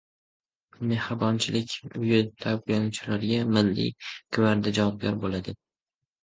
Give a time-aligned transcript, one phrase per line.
[0.91, 5.57] "Mehribonlik" uyi tarbiyalanuvchilariga Milliy gvardiya javobgar bo‘ladi